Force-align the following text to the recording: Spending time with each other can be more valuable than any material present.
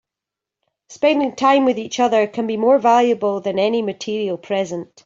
Spending 0.89 1.35
time 1.35 1.63
with 1.63 1.77
each 1.77 1.99
other 1.99 2.25
can 2.25 2.47
be 2.47 2.57
more 2.57 2.79
valuable 2.79 3.39
than 3.39 3.59
any 3.59 3.83
material 3.83 4.35
present. 4.35 4.99